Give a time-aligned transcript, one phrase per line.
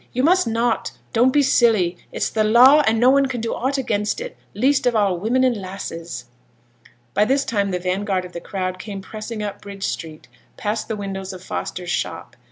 [0.13, 0.93] you must not.
[1.13, 4.87] Don't be silly; it's the law, and no one can do aught against it, least
[4.87, 6.25] of all women and lasses.
[7.13, 10.27] By this time the vanguard of the crowd came pressing up Bridge Street,
[10.57, 12.35] past the windows of Foster's shop.